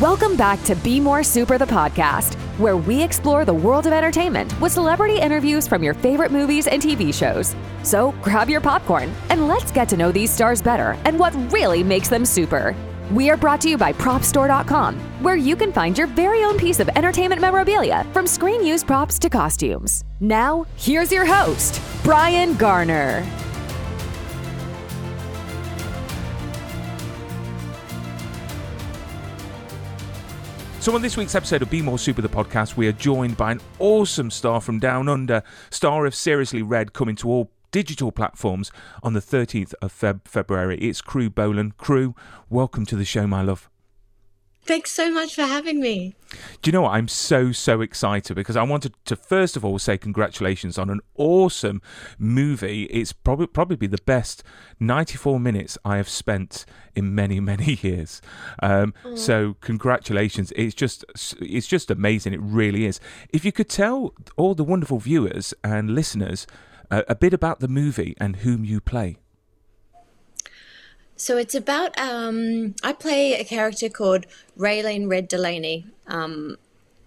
Welcome 0.00 0.34
back 0.34 0.62
to 0.62 0.74
Be 0.76 0.98
More 0.98 1.22
Super, 1.22 1.58
the 1.58 1.66
podcast, 1.66 2.32
where 2.58 2.78
we 2.78 3.02
explore 3.02 3.44
the 3.44 3.52
world 3.52 3.86
of 3.86 3.92
entertainment 3.92 4.58
with 4.58 4.72
celebrity 4.72 5.20
interviews 5.20 5.68
from 5.68 5.82
your 5.82 5.92
favorite 5.92 6.32
movies 6.32 6.66
and 6.66 6.80
TV 6.80 7.12
shows. 7.12 7.54
So 7.82 8.12
grab 8.22 8.48
your 8.48 8.62
popcorn 8.62 9.12
and 9.28 9.46
let's 9.46 9.70
get 9.70 9.90
to 9.90 9.98
know 9.98 10.10
these 10.10 10.30
stars 10.30 10.62
better 10.62 10.96
and 11.04 11.18
what 11.18 11.34
really 11.52 11.82
makes 11.82 12.08
them 12.08 12.24
super. 12.24 12.74
We 13.10 13.28
are 13.28 13.36
brought 13.36 13.60
to 13.60 13.68
you 13.68 13.76
by 13.76 13.92
PropStore.com, 13.92 14.98
where 15.22 15.36
you 15.36 15.54
can 15.54 15.70
find 15.70 15.98
your 15.98 16.06
very 16.06 16.44
own 16.44 16.56
piece 16.56 16.80
of 16.80 16.88
entertainment 16.96 17.42
memorabilia 17.42 18.06
from 18.14 18.26
screen 18.26 18.64
used 18.64 18.86
props 18.86 19.18
to 19.18 19.28
costumes. 19.28 20.04
Now, 20.18 20.64
here's 20.76 21.12
your 21.12 21.26
host, 21.26 21.78
Brian 22.04 22.56
Garner. 22.56 23.22
So, 30.80 30.94
on 30.94 31.02
this 31.02 31.18
week's 31.18 31.34
episode 31.34 31.60
of 31.60 31.68
Be 31.68 31.82
More 31.82 31.98
Super, 31.98 32.22
the 32.22 32.28
podcast, 32.30 32.74
we 32.74 32.88
are 32.88 32.92
joined 32.92 33.36
by 33.36 33.52
an 33.52 33.60
awesome 33.78 34.30
star 34.30 34.62
from 34.62 34.78
Down 34.78 35.10
Under, 35.10 35.42
star 35.68 36.06
of 36.06 36.14
Seriously 36.14 36.62
Red, 36.62 36.94
coming 36.94 37.16
to 37.16 37.28
all 37.28 37.50
digital 37.70 38.10
platforms 38.10 38.72
on 39.02 39.12
the 39.12 39.20
13th 39.20 39.74
of 39.82 39.92
Feb- 39.92 40.26
February. 40.26 40.78
It's 40.78 41.02
Krew 41.02 41.28
Boylan. 41.34 41.72
Crew, 41.72 42.14
welcome 42.48 42.86
to 42.86 42.96
the 42.96 43.04
show, 43.04 43.26
my 43.26 43.42
love. 43.42 43.68
Thanks 44.70 44.92
so 44.92 45.10
much 45.10 45.34
for 45.34 45.42
having 45.42 45.80
me. 45.80 46.14
Do 46.62 46.68
you 46.68 46.72
know 46.72 46.82
what? 46.82 46.92
I'm 46.92 47.08
so, 47.08 47.50
so 47.50 47.80
excited 47.80 48.36
because 48.36 48.56
I 48.56 48.62
wanted 48.62 48.94
to 49.06 49.16
first 49.16 49.56
of 49.56 49.64
all 49.64 49.80
say 49.80 49.98
congratulations 49.98 50.78
on 50.78 50.90
an 50.90 51.00
awesome 51.16 51.82
movie. 52.20 52.84
It's 52.84 53.12
probably 53.12 53.48
probably 53.48 53.88
the 53.88 53.98
best 54.06 54.44
94 54.78 55.40
minutes 55.40 55.76
I 55.84 55.96
have 55.96 56.08
spent 56.08 56.66
in 56.94 57.16
many, 57.16 57.40
many 57.52 57.80
years. 57.82 58.22
Um, 58.62 58.94
so 59.16 59.56
congratulations. 59.60 60.52
It's 60.54 60.76
just 60.76 61.04
it's 61.40 61.66
just 61.66 61.90
amazing. 61.90 62.32
It 62.32 62.40
really 62.40 62.86
is. 62.86 63.00
If 63.30 63.44
you 63.44 63.50
could 63.50 63.68
tell 63.68 64.14
all 64.36 64.54
the 64.54 64.62
wonderful 64.62 65.00
viewers 65.00 65.52
and 65.64 65.96
listeners 65.96 66.46
uh, 66.92 67.02
a 67.08 67.16
bit 67.16 67.34
about 67.34 67.58
the 67.58 67.66
movie 67.66 68.14
and 68.20 68.36
whom 68.36 68.64
you 68.64 68.80
play. 68.80 69.16
So 71.20 71.36
it's 71.36 71.54
about 71.54 71.98
um, 72.00 72.74
I 72.82 72.94
play 72.94 73.34
a 73.34 73.44
character 73.44 73.90
called 73.90 74.24
Raylene 74.58 75.06
Red 75.06 75.28
Delaney. 75.28 75.84
Um, 76.06 76.56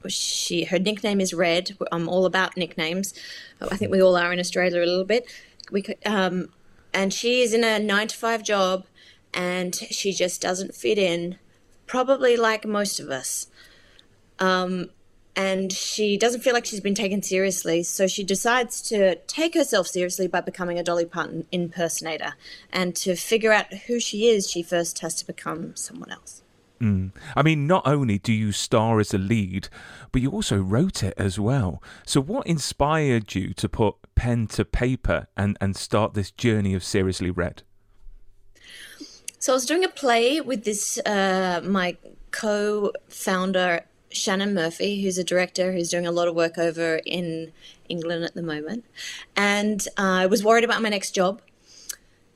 she 0.08 0.66
her 0.66 0.78
nickname 0.78 1.20
is 1.20 1.34
Red. 1.34 1.76
I'm 1.92 2.08
all 2.08 2.28
about 2.28 2.56
nicknames. 2.56 3.16
I 3.60 3.76
think 3.76 3.90
we 3.90 4.04
all 4.04 4.16
are 4.16 4.32
in 4.32 4.40
Australia 4.40 4.84
a 4.84 4.86
little 4.86 5.04
bit. 5.04 5.26
We 5.72 5.84
um, 6.06 6.50
and 6.94 7.12
she 7.12 7.42
is 7.42 7.56
in 7.56 7.64
a 7.64 7.80
nine 7.80 8.08
to 8.10 8.16
five 8.16 8.44
job, 8.44 8.86
and 9.34 9.74
she 9.74 10.14
just 10.14 10.40
doesn't 10.40 10.76
fit 10.76 11.00
in. 11.00 11.40
Probably 11.88 12.38
like 12.38 12.66
most 12.68 13.00
of 13.00 13.10
us. 13.10 13.48
Um, 14.38 14.92
and 15.36 15.72
she 15.72 16.18
doesn't 16.18 16.42
feel 16.42 16.54
like 16.54 16.66
she's 16.66 16.80
been 16.80 16.94
taken 16.94 17.24
seriously, 17.24 17.82
so 17.84 18.06
she 18.06 18.24
decides 18.24 18.82
to 18.84 19.16
take 19.28 19.56
herself 19.56 19.88
seriously 19.88 20.28
by 20.28 20.42
becoming 20.42 20.78
a 20.78 20.84
Dolly 20.84 21.06
Parton 21.06 21.48
impersonator. 21.52 22.36
And 22.72 22.96
to 22.98 23.16
figure 23.16 23.52
out 23.52 23.74
who 23.74 24.00
she 24.00 24.28
is, 24.28 24.50
she 24.50 24.62
first 24.62 25.00
has 25.00 25.16
to 25.16 25.26
become 25.26 25.76
someone 25.76 26.12
else. 26.12 26.44
Mm. 26.80 27.12
I 27.36 27.42
mean, 27.42 27.66
not 27.66 27.88
only 27.88 28.20
do 28.20 28.34
you 28.34 28.52
star 28.52 29.00
as 29.00 29.14
a 29.14 29.18
lead, 29.18 29.70
but 30.12 30.22
you 30.22 30.30
also 30.30 30.58
wrote 30.58 31.02
it 31.02 31.14
as 31.18 31.40
well. 31.40 31.82
So, 32.06 32.22
what 32.22 32.46
inspired 32.46 33.34
you 33.34 33.54
to 33.54 33.70
put 33.70 33.96
pen 34.16 34.48
to 34.48 34.66
paper 34.66 35.28
and, 35.38 35.58
and 35.62 35.76
start 35.76 36.14
this 36.14 36.30
journey 36.30 36.74
of 36.74 36.84
Seriously 36.84 37.32
Red? 37.32 37.64
So, 39.40 39.54
I 39.54 39.56
was 39.56 39.66
doing 39.66 39.86
a 39.86 39.90
play 39.90 40.42
with 40.42 40.66
this, 40.66 41.00
uh, 41.06 41.62
my 41.64 41.96
co 42.32 42.92
founder, 43.08 43.86
Shannon 44.14 44.54
Murphy, 44.54 45.02
who's 45.02 45.18
a 45.18 45.24
director 45.24 45.74
who's 45.74 45.90
doing 45.90 46.08
a 46.08 46.12
lot 46.12 46.28
of 46.28 46.36
work 46.36 46.58
over 46.58 47.02
in 47.06 47.52
England 47.90 48.24
at 48.24 48.34
the 48.34 48.44
moment. 48.44 48.86
And 49.36 49.88
uh, 49.98 50.02
I 50.02 50.26
was 50.26 50.44
worried 50.44 50.64
about 50.64 50.82
my 50.82 50.90
next 50.90 51.12
job. 51.12 51.42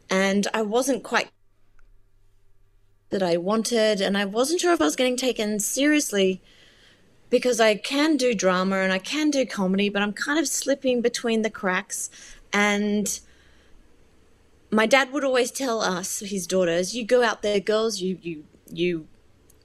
And 0.10 0.48
I 0.54 0.62
wasn't 0.62 1.04
quite 1.04 1.30
that 3.10 3.24
I 3.24 3.38
wanted. 3.38 4.02
And 4.02 4.18
I 4.18 4.26
wasn't 4.26 4.62
sure 4.62 4.74
if 4.74 4.82
I 4.82 4.86
was 4.86 4.96
getting 4.96 5.18
taken 5.18 5.60
seriously 5.60 6.42
because 7.30 7.60
I 7.60 7.76
can 7.76 8.18
do 8.18 8.34
drama 8.34 8.78
and 8.78 8.94
I 8.94 9.00
can 9.00 9.30
do 9.32 9.46
comedy, 9.46 9.90
but 9.90 10.02
I'm 10.02 10.14
kind 10.14 10.40
of 10.40 10.48
slipping 10.48 11.02
between 11.02 11.42
the 11.42 11.50
cracks. 11.50 12.10
And 12.54 13.20
my 14.72 14.86
dad 14.86 15.12
would 15.12 15.24
always 15.24 15.52
tell 15.52 15.82
us, 15.82 16.20
his 16.20 16.48
daughters, 16.48 16.96
you 16.96 17.06
go 17.06 17.24
out 17.24 17.42
there, 17.42 17.60
girls, 17.60 18.02
you, 18.02 18.18
you, 18.22 18.46
you 18.72 19.08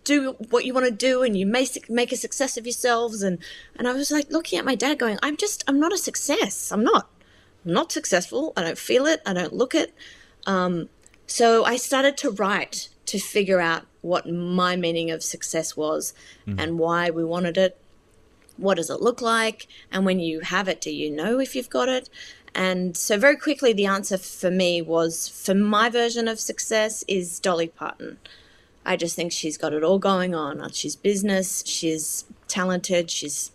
do 0.04 0.32
what 0.50 0.64
you 0.64 0.74
want 0.74 0.86
to 0.86 0.92
do 0.92 1.22
and 1.22 1.36
you 1.36 1.46
make 1.46 1.88
make 1.88 2.12
a 2.12 2.16
success 2.16 2.56
of 2.56 2.66
yourselves 2.66 3.22
and 3.22 3.38
and 3.76 3.86
I 3.86 3.92
was 3.92 4.10
like 4.10 4.30
looking 4.30 4.58
at 4.58 4.64
my 4.64 4.74
dad 4.74 4.98
going 4.98 5.18
I'm 5.22 5.36
just 5.36 5.64
I'm 5.68 5.78
not 5.78 5.92
a 5.92 5.98
success. 5.98 6.72
I'm 6.72 6.82
not 6.82 7.08
I'm 7.64 7.72
not 7.72 7.92
successful. 7.92 8.52
I 8.56 8.62
don't 8.62 8.78
feel 8.78 9.06
it. 9.06 9.22
I 9.24 9.32
don't 9.32 9.52
look 9.52 9.74
it. 9.74 9.94
Um, 10.46 10.88
so 11.26 11.64
I 11.64 11.76
started 11.76 12.16
to 12.18 12.30
write 12.30 12.88
to 13.06 13.18
figure 13.18 13.60
out 13.60 13.84
what 14.00 14.28
my 14.28 14.74
meaning 14.74 15.10
of 15.10 15.22
success 15.22 15.76
was 15.76 16.12
mm. 16.46 16.56
and 16.58 16.78
why 16.78 17.10
we 17.10 17.24
wanted 17.24 17.56
it. 17.56 17.78
What 18.56 18.76
does 18.76 18.90
it 18.90 19.00
look 19.00 19.22
like? 19.22 19.68
And 19.90 20.04
when 20.04 20.18
you 20.18 20.40
have 20.40 20.68
it 20.68 20.80
do 20.80 20.90
you 20.90 21.10
know 21.10 21.38
if 21.38 21.54
you've 21.54 21.70
got 21.70 21.88
it? 21.88 22.10
And 22.54 22.96
so 22.96 23.16
very 23.16 23.36
quickly 23.36 23.72
the 23.72 23.86
answer 23.86 24.18
for 24.18 24.50
me 24.50 24.82
was 24.82 25.28
for 25.28 25.54
my 25.54 25.88
version 25.88 26.28
of 26.28 26.38
success 26.38 27.04
is 27.08 27.38
Dolly 27.38 27.68
Parton 27.68 28.18
I 28.84 28.96
just 28.96 29.14
think 29.14 29.32
she's 29.32 29.56
got 29.56 29.72
it 29.72 29.84
all 29.84 29.98
going 29.98 30.34
on. 30.34 30.70
She's 30.72 30.96
business, 30.96 31.62
she's 31.66 32.24
talented, 32.48 33.10
she's 33.10 33.52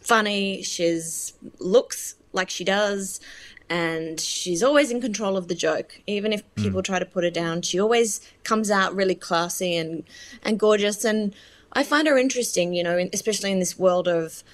funny, 0.00 0.62
she's 0.62 1.32
looks 1.58 2.14
like 2.32 2.48
she 2.50 2.64
does, 2.64 3.20
and 3.68 4.20
she's 4.20 4.62
always 4.62 4.90
in 4.90 5.00
control 5.00 5.36
of 5.36 5.48
the 5.48 5.54
joke. 5.54 6.00
Even 6.06 6.32
if 6.32 6.42
hmm. 6.56 6.62
people 6.62 6.80
mm. 6.80 6.84
try 6.84 6.98
to 6.98 7.04
put 7.04 7.24
her 7.24 7.30
down, 7.30 7.62
she 7.62 7.80
always 7.80 8.20
comes 8.44 8.70
out 8.70 8.94
really 8.94 9.14
classy 9.14 9.76
and 9.76 10.04
and 10.42 10.58
gorgeous. 10.58 11.04
And 11.04 11.34
I 11.72 11.82
find 11.82 12.06
her 12.06 12.16
interesting, 12.16 12.74
you 12.74 12.84
know, 12.84 13.08
especially 13.12 13.50
in 13.50 13.58
this 13.58 13.78
world 13.78 14.06
of 14.06 14.44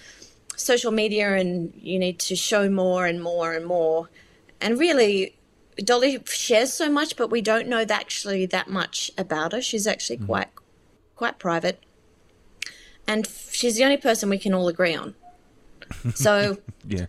social 0.57 0.93
media, 0.93 1.35
and 1.35 1.73
you 1.77 1.99
need 1.99 2.19
to 2.21 2.37
show 2.37 2.71
more 2.71 3.07
and 3.07 3.23
more 3.23 3.53
and 3.53 3.67
more. 3.67 4.09
And 4.61 4.79
really, 4.79 5.37
Dolly 5.77 6.21
shares 6.27 6.73
so 6.73 6.91
much, 6.91 7.17
but 7.17 7.31
we 7.31 7.41
don't 7.41 7.69
know 7.69 7.85
actually 7.89 8.47
that 8.47 8.69
much 8.69 9.11
about 9.17 9.53
her. 9.53 9.63
She's 9.63 9.87
actually 9.87 10.19
mm. 10.19 10.27
quite 10.27 10.49
quite 11.17 11.39
private, 11.39 11.83
and 13.07 13.27
she's 13.51 13.77
the 13.77 13.85
only 13.85 13.97
person 13.97 14.29
we 14.29 14.39
can 14.39 14.55
all 14.55 14.69
agree 14.69 14.95
on. 14.95 15.15
So 16.15 16.59
yeah, 16.87 17.07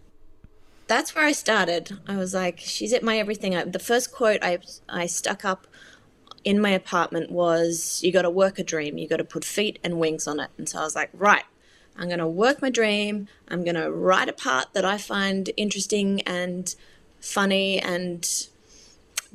that's 0.87 1.15
where 1.15 1.25
I 1.25 1.31
started. 1.33 1.99
I 2.07 2.17
was 2.17 2.33
like, 2.33 2.59
she's 2.59 2.93
at 2.93 3.03
my 3.03 3.17
everything. 3.17 3.55
I, 3.55 3.65
the 3.65 3.79
first 3.79 4.13
quote 4.13 4.39
I 4.41 4.59
I 4.87 5.07
stuck 5.07 5.43
up 5.43 5.67
in 6.43 6.61
my 6.61 6.69
apartment 6.69 7.31
was, 7.31 8.01
"You 8.03 8.11
got 8.11 8.23
to 8.23 8.29
work 8.29 8.59
a 8.59 8.63
dream. 8.63 8.97
You 8.97 9.07
got 9.07 9.17
to 9.17 9.23
put 9.25 9.43
feet 9.43 9.79
and 9.83 9.99
wings 9.99 10.27
on 10.27 10.39
it." 10.39 10.49
And 10.57 10.67
so 10.69 10.79
I 10.79 10.83
was 10.83 10.95
like, 10.95 11.09
right. 11.13 11.43
I'm 11.95 12.07
going 12.07 12.19
to 12.19 12.27
work 12.27 12.59
my 12.59 12.71
dream. 12.71 13.27
I'm 13.47 13.63
going 13.63 13.75
to 13.75 13.91
write 13.91 14.27
a 14.27 14.33
part 14.33 14.73
that 14.73 14.83
I 14.83 14.97
find 14.97 15.51
interesting 15.55 16.21
and 16.21 16.73
funny 17.19 17.79
and 17.79 18.27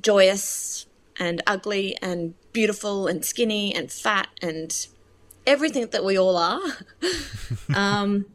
joyous 0.01 0.87
and 1.19 1.43
ugly 1.47 1.97
and 2.01 2.35
beautiful 2.53 3.07
and 3.07 3.25
skinny 3.25 3.75
and 3.75 3.91
fat 3.91 4.29
and 4.41 4.87
everything 5.47 5.87
that 5.89 6.05
we 6.05 6.19
all 6.19 6.37
are. 6.37 6.61
um, 7.75 8.27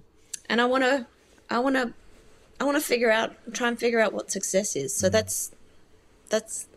and 0.49 0.59
I 0.59 0.65
want 0.65 0.83
to, 0.83 1.05
I 1.49 1.59
want 1.59 1.75
to, 1.75 1.93
I 2.59 2.65
want 2.65 2.77
to 2.77 2.83
figure 2.83 3.11
out, 3.11 3.35
try 3.53 3.67
and 3.67 3.79
figure 3.79 3.99
out 3.99 4.13
what 4.13 4.31
success 4.31 4.75
is. 4.75 4.93
So 4.93 5.07
mm. 5.07 5.11
that's, 5.11 5.51
that's, 6.29 6.67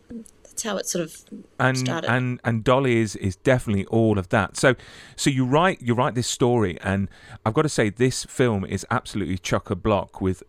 that's 0.57 0.63
how 0.63 0.77
it 0.77 0.87
sort 0.87 1.03
of 1.03 1.23
and, 1.59 1.77
started. 1.77 2.09
And 2.09 2.39
and 2.43 2.63
Dolly 2.63 2.97
is 2.97 3.15
is 3.17 3.35
definitely 3.35 3.85
all 3.85 4.17
of 4.17 4.29
that. 4.29 4.57
So 4.57 4.75
so 5.15 5.29
you 5.29 5.45
write 5.45 5.83
you 5.83 5.93
write 5.93 6.15
this 6.15 6.27
story, 6.27 6.79
and 6.81 7.09
I've 7.45 7.53
got 7.53 7.61
to 7.61 7.69
say 7.69 7.91
this 7.91 8.25
film 8.25 8.65
is 8.65 8.83
absolutely 8.89 9.37
chock 9.37 9.69
a 9.69 9.75
block 9.75 10.19
with 10.19 10.41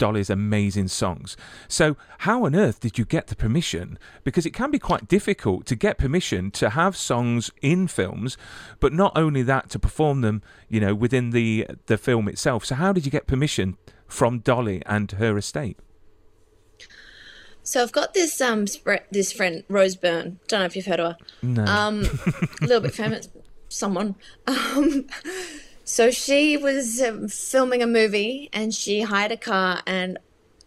Dolly's 0.00 0.30
amazing 0.30 0.88
songs. 0.88 1.36
So, 1.68 1.96
how 2.20 2.44
on 2.46 2.56
earth 2.56 2.80
did 2.80 2.98
you 2.98 3.04
get 3.04 3.26
the 3.28 3.36
permission? 3.36 3.98
Because 4.24 4.46
it 4.46 4.54
can 4.54 4.70
be 4.70 4.78
quite 4.78 5.06
difficult 5.06 5.66
to 5.66 5.76
get 5.76 5.98
permission 5.98 6.50
to 6.52 6.70
have 6.70 6.96
songs 6.96 7.50
in 7.60 7.86
films, 7.86 8.38
but 8.80 8.94
not 8.94 9.12
only 9.14 9.42
that 9.42 9.68
to 9.70 9.78
perform 9.78 10.22
them, 10.22 10.42
you 10.68 10.80
know, 10.80 10.94
within 10.94 11.30
the 11.30 11.66
the 11.86 11.98
film 11.98 12.28
itself. 12.28 12.64
So, 12.64 12.74
how 12.74 12.92
did 12.92 13.04
you 13.04 13.12
get 13.12 13.26
permission 13.26 13.76
from 14.08 14.40
Dolly 14.40 14.82
and 14.86 15.12
her 15.12 15.36
estate? 15.36 15.78
So 17.62 17.82
I've 17.82 17.92
got 17.92 18.14
this 18.14 18.40
um 18.40 18.64
this 19.10 19.32
friend 19.32 19.64
Rose 19.68 19.96
Byrne. 19.96 20.40
Don't 20.48 20.60
know 20.60 20.66
if 20.66 20.74
you've 20.74 20.86
heard 20.86 21.00
of 21.00 21.12
her. 21.12 21.18
No. 21.42 21.64
Um, 21.64 22.00
a 22.62 22.64
little 22.66 22.80
bit 22.80 22.94
famous, 22.94 23.28
someone. 23.68 24.16
Um, 24.46 25.06
so 25.90 26.12
she 26.12 26.56
was 26.56 27.02
um, 27.02 27.26
filming 27.26 27.82
a 27.82 27.86
movie 27.86 28.48
and 28.52 28.72
she 28.72 29.00
hired 29.00 29.32
a 29.32 29.36
car 29.36 29.82
and 29.84 30.20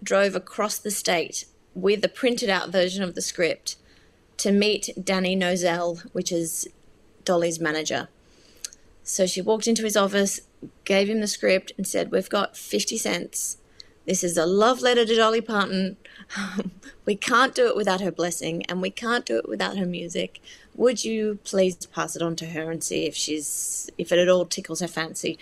drove 0.03 0.35
across 0.35 0.77
the 0.77 0.91
state 0.91 1.45
with 1.73 2.03
a 2.03 2.09
printed 2.09 2.49
out 2.49 2.67
version 2.67 3.01
of 3.01 3.15
the 3.15 3.21
script 3.21 3.77
to 4.35 4.51
meet 4.51 4.89
Danny 5.01 5.33
Nozell, 5.33 6.01
which 6.11 6.29
is 6.29 6.67
Dolly's 7.23 7.57
manager. 7.57 8.09
So 9.05 9.25
she 9.25 9.41
walked 9.41 9.65
into 9.65 9.85
his 9.85 9.95
office, 9.95 10.41
gave 10.83 11.09
him 11.09 11.21
the 11.21 11.27
script, 11.27 11.71
and 11.77 11.87
said, 11.87 12.11
We've 12.11 12.29
got 12.29 12.57
50 12.57 12.97
cents. 12.97 13.55
This 14.05 14.25
is 14.25 14.35
a 14.35 14.45
love 14.45 14.81
letter 14.81 15.05
to 15.05 15.15
Dolly 15.15 15.39
Parton. 15.39 15.95
we 17.05 17.15
can't 17.15 17.55
do 17.55 17.67
it 17.67 17.77
without 17.77 18.01
her 18.01 18.11
blessing, 18.11 18.65
and 18.65 18.81
we 18.81 18.89
can't 18.89 19.25
do 19.25 19.37
it 19.37 19.47
without 19.47 19.77
her 19.77 19.85
music. 19.85 20.41
Would 20.75 21.05
you 21.05 21.39
please 21.43 21.85
pass 21.85 22.15
it 22.15 22.21
on 22.21 22.35
to 22.37 22.47
her 22.47 22.71
and 22.71 22.83
see 22.83 23.05
if 23.05 23.15
she's 23.15 23.89
if 23.97 24.11
it 24.11 24.19
at 24.19 24.29
all 24.29 24.45
tickles 24.45 24.79
her 24.79 24.87
fancy? 24.87 25.37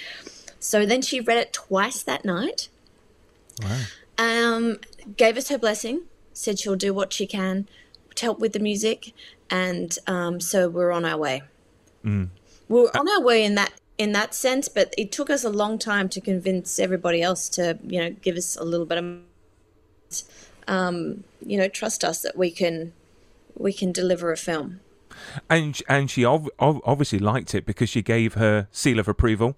So 0.60 0.86
then 0.86 1.01
she 1.01 1.19
read 1.19 1.38
it 1.38 1.54
twice 1.54 2.04
that 2.04 2.24
night. 2.25 2.69
Wow. 3.63 3.80
Um, 4.18 4.80
gave 5.18 5.38
us 5.38 5.50
her 5.50 5.57
blessing, 5.57 6.01
said 6.33 6.60
she'll 6.60 6.75
do 6.75 6.94
what 6.94 7.13
she 7.13 7.25
can 7.25 7.68
to 8.16 8.25
help 8.25 8.39
with 8.39 8.54
the 8.54 8.60
music, 8.60 9.13
and 9.50 9.98
um, 10.07 10.39
so 10.39 10.69
we're 10.69 10.92
on 10.92 11.06
our 11.06 11.18
way. 11.18 11.44
Mm. 12.06 12.30
We're 12.68 12.92
on 12.94 13.10
our 13.10 13.22
way 13.22 13.44
in 13.44 13.56
that 13.56 13.74
in 13.98 14.12
that 14.13 14.33
sense, 14.33 14.68
but 14.68 14.94
it 14.98 15.12
took 15.12 15.30
us 15.30 15.44
a 15.44 15.50
long 15.50 15.78
time 15.78 16.10
to 16.10 16.22
convince 16.22 16.80
everybody 16.80 17.22
else 17.22 17.50
to 17.50 17.78
you 17.83 18.00
know 18.00 18.10
give 18.22 18.36
us 18.36 18.56
a 18.56 18.63
little 18.63 18.86
bit 18.86 18.98
of 18.98 19.19
um, 20.68 21.24
you 21.45 21.57
know 21.57 21.68
trust 21.68 22.04
us 22.04 22.22
that 22.22 22.38
we 22.38 22.51
can 22.51 22.94
we 23.57 23.74
can 23.74 23.92
deliver 23.92 24.31
a 24.31 24.38
film. 24.38 24.80
And 25.50 25.81
and 25.88 26.09
she 26.09 26.25
ov- 26.25 26.50
ov- 26.59 26.81
obviously 26.83 27.19
liked 27.19 27.53
it 27.56 27.65
because 27.65 27.89
she 27.89 28.01
gave 28.01 28.35
her 28.35 28.68
seal 28.71 29.00
of 29.00 29.07
approval 29.07 29.57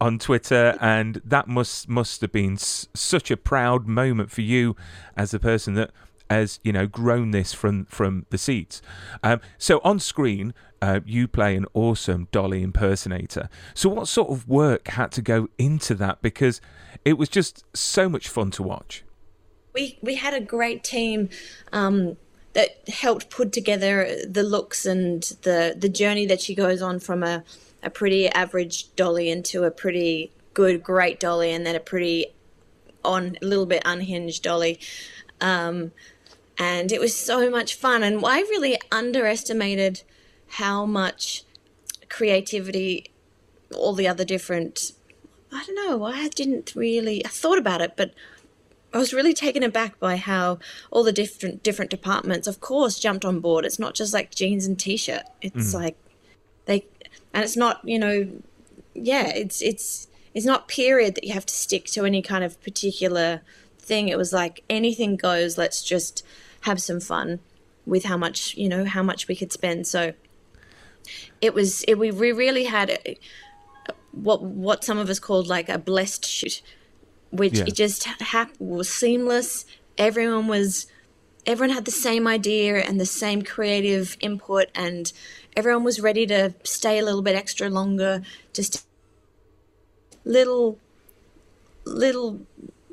on 0.00 0.18
Twitter, 0.18 0.76
and 0.80 1.20
that 1.24 1.48
must 1.48 1.88
must 1.88 2.20
have 2.20 2.32
been 2.32 2.54
s- 2.54 2.88
such 2.94 3.30
a 3.30 3.36
proud 3.36 3.86
moment 3.86 4.30
for 4.30 4.40
you 4.42 4.76
as 5.16 5.30
the 5.30 5.38
person 5.38 5.74
that 5.74 5.90
has 6.30 6.58
you 6.64 6.72
know 6.72 6.86
grown 6.86 7.30
this 7.30 7.52
from 7.52 7.84
from 7.86 8.26
the 8.30 8.38
seats. 8.38 8.82
Um, 9.22 9.40
so 9.58 9.80
on 9.84 9.98
screen, 9.98 10.54
uh, 10.82 11.00
you 11.04 11.28
play 11.28 11.54
an 11.56 11.66
awesome 11.74 12.28
Dolly 12.32 12.62
impersonator. 12.62 13.48
So 13.74 13.88
what 13.88 14.08
sort 14.08 14.30
of 14.30 14.48
work 14.48 14.88
had 14.88 15.12
to 15.12 15.22
go 15.22 15.48
into 15.58 15.94
that 15.96 16.22
because 16.22 16.60
it 17.04 17.14
was 17.18 17.28
just 17.28 17.64
so 17.76 18.08
much 18.08 18.28
fun 18.28 18.50
to 18.52 18.62
watch. 18.62 19.04
We 19.74 19.98
we 20.02 20.16
had 20.16 20.34
a 20.34 20.40
great 20.40 20.82
team. 20.84 21.28
Um, 21.72 22.16
that 22.54 22.88
helped 22.88 23.30
put 23.30 23.52
together 23.52 24.08
the 24.26 24.42
looks 24.42 24.86
and 24.86 25.22
the 25.42 25.74
the 25.76 25.88
journey 25.88 26.26
that 26.26 26.40
she 26.40 26.54
goes 26.54 26.80
on 26.80 26.98
from 26.98 27.22
a, 27.22 27.44
a 27.82 27.90
pretty 27.90 28.28
average 28.28 28.94
dolly 28.96 29.28
into 29.28 29.64
a 29.64 29.70
pretty 29.70 30.30
good 30.54 30.82
great 30.82 31.20
dolly 31.20 31.52
and 31.52 31.66
then 31.66 31.74
a 31.74 31.80
pretty 31.80 32.26
on 33.04 33.36
a 33.42 33.44
little 33.44 33.66
bit 33.66 33.82
unhinged 33.84 34.42
dolly. 34.42 34.80
Um, 35.40 35.92
and 36.56 36.92
it 36.92 37.00
was 37.00 37.14
so 37.14 37.50
much 37.50 37.74
fun. 37.74 38.02
And 38.02 38.24
i 38.24 38.40
really 38.40 38.78
underestimated 38.90 40.02
how 40.46 40.86
much 40.86 41.42
creativity 42.08 43.10
all 43.74 43.92
the 43.92 44.06
other 44.06 44.24
different 44.24 44.92
i 45.52 45.64
don't 45.66 45.74
know 45.74 46.04
i 46.04 46.28
didn't 46.28 46.74
really 46.76 47.24
i 47.24 47.28
thought 47.28 47.58
about 47.58 47.80
it 47.80 47.94
but 47.96 48.14
I 48.94 48.98
was 48.98 49.12
really 49.12 49.34
taken 49.34 49.64
aback 49.64 49.98
by 49.98 50.14
how 50.16 50.60
all 50.92 51.02
the 51.02 51.12
different 51.12 51.64
different 51.64 51.90
departments, 51.90 52.46
of 52.46 52.60
course, 52.60 53.00
jumped 53.00 53.24
on 53.24 53.40
board. 53.40 53.64
It's 53.64 53.80
not 53.80 53.94
just 53.94 54.14
like 54.14 54.32
jeans 54.32 54.66
and 54.66 54.78
t-shirt. 54.78 55.24
It's 55.42 55.74
mm-hmm. 55.74 55.82
like 55.82 55.96
they, 56.66 56.86
and 57.32 57.42
it's 57.42 57.56
not 57.56 57.80
you 57.84 57.98
know, 57.98 58.30
yeah, 58.94 59.26
it's 59.26 59.60
it's 59.60 60.06
it's 60.32 60.46
not 60.46 60.68
period 60.68 61.16
that 61.16 61.24
you 61.24 61.34
have 61.34 61.44
to 61.46 61.54
stick 61.54 61.86
to 61.86 62.04
any 62.04 62.22
kind 62.22 62.44
of 62.44 62.62
particular 62.62 63.42
thing. 63.80 64.08
It 64.08 64.16
was 64.16 64.32
like 64.32 64.62
anything 64.70 65.16
goes. 65.16 65.58
Let's 65.58 65.82
just 65.82 66.24
have 66.60 66.80
some 66.80 67.00
fun 67.00 67.40
with 67.84 68.04
how 68.04 68.16
much 68.16 68.54
you 68.54 68.68
know 68.68 68.84
how 68.84 69.02
much 69.02 69.26
we 69.26 69.34
could 69.34 69.50
spend. 69.50 69.88
So 69.88 70.12
it 71.40 71.52
was 71.52 71.82
it, 71.88 71.98
we 71.98 72.12
we 72.12 72.30
really 72.30 72.64
had 72.64 72.90
a, 72.90 73.18
what 74.12 74.40
what 74.40 74.84
some 74.84 74.98
of 74.98 75.10
us 75.10 75.18
called 75.18 75.48
like 75.48 75.68
a 75.68 75.78
blessed 75.78 76.24
shoot 76.24 76.62
which 77.36 77.58
Yeah. 77.58 77.64
it 77.66 77.74
just 77.74 78.04
hap- 78.04 78.58
was 78.58 78.88
seamless. 78.88 79.64
Everyone 79.98 80.46
was, 80.48 80.86
everyone 81.46 81.74
had 81.74 81.84
the 81.84 81.90
same 81.90 82.26
idea 82.26 82.78
and 82.78 83.00
the 83.00 83.06
same 83.06 83.42
creative 83.42 84.16
input, 84.20 84.66
and 84.74 85.12
everyone 85.56 85.84
was 85.84 86.00
ready 86.00 86.26
to 86.26 86.54
stay 86.64 86.98
a 86.98 87.04
little 87.04 87.22
bit 87.22 87.36
extra 87.36 87.68
longer. 87.68 88.22
Just 88.52 88.86
little, 90.24 90.78
little 91.84 92.40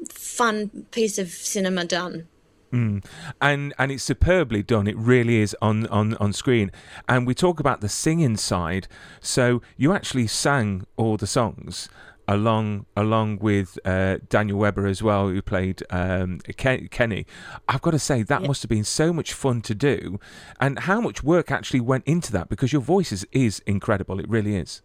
fun 0.09 0.85
piece 0.91 1.17
of 1.17 1.29
cinema 1.29 1.85
done. 1.85 2.27
Mm. 2.73 3.03
and 3.41 3.73
and 3.77 3.91
it's 3.91 4.01
superbly 4.03 4.63
done. 4.63 4.87
It 4.87 4.95
really 4.95 5.39
is 5.41 5.53
on 5.61 5.87
on 5.87 6.13
on 6.21 6.31
screen. 6.31 6.71
And 7.05 7.27
we 7.27 7.33
talk 7.33 7.59
about 7.59 7.81
the 7.81 7.89
singing 7.89 8.37
side. 8.37 8.87
So 9.19 9.61
you 9.75 9.91
actually 9.91 10.27
sang 10.27 10.85
all 10.95 11.17
the 11.17 11.27
songs 11.27 11.89
along 12.31 12.85
along 12.95 13.39
with 13.39 13.77
uh, 13.85 14.17
Daniel 14.29 14.57
Webber 14.57 14.87
as 14.87 15.03
well, 15.03 15.27
who 15.27 15.41
played 15.41 15.83
um, 15.89 16.39
Ken- 16.57 16.87
Kenny. 16.89 17.25
I've 17.67 17.81
got 17.81 17.91
to 17.91 17.99
say 17.99 18.23
that 18.23 18.41
Yeah. 18.41 18.47
must 18.47 18.61
have 18.63 18.69
been 18.69 18.85
so 19.01 19.11
much 19.11 19.33
fun 19.33 19.61
to 19.63 19.75
do, 19.75 20.19
and 20.59 20.79
how 20.79 20.99
much 21.01 21.23
work 21.23 21.51
actually 21.51 21.81
went 21.81 22.03
into 22.05 22.31
that 22.31 22.47
because 22.49 22.71
your 22.71 22.81
voice 22.81 23.11
is, 23.11 23.27
is 23.31 23.61
incredible. 23.65 24.19
It 24.19 24.29
really 24.29 24.55
is. 24.55 24.81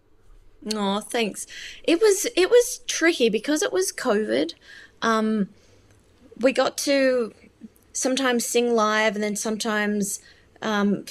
Oh, 0.74 1.00
thanks. 1.00 1.46
It 1.84 2.00
was 2.00 2.26
it 2.36 2.50
was 2.50 2.80
tricky 2.86 3.28
because 3.28 3.62
it 3.62 3.72
was 3.72 3.92
COVID. 3.92 4.54
Um, 5.02 5.48
we 6.38 6.52
got 6.52 6.76
to 6.78 7.32
sometimes 7.92 8.44
sing 8.44 8.74
live, 8.74 9.14
and 9.14 9.22
then 9.22 9.36
sometimes 9.36 10.20
um, 10.62 11.04